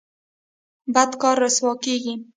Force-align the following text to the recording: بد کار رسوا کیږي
بد 0.93 1.11
کار 1.21 1.35
رسوا 1.43 1.71
کیږي 1.83 2.13